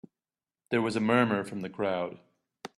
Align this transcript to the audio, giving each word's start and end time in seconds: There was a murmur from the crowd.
There 0.71 0.81
was 0.81 0.95
a 0.95 0.99
murmur 0.99 1.43
from 1.43 1.61
the 1.61 1.69
crowd. 1.69 2.17